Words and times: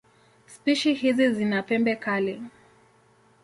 Spishi 0.45 0.93
hizi 0.93 1.31
zina 1.33 1.63
pembe 1.63 1.95
kali. 1.95 2.41